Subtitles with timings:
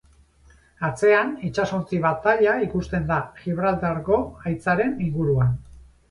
[0.87, 5.53] Atzean, itsasontzi-bataila ikusten da Gibraltarko haitzaren inguruan.